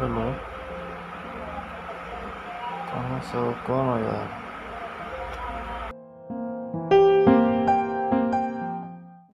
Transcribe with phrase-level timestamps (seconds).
[0.00, 0.34] hello.
[2.92, 4.43] 刚刚收我了呀。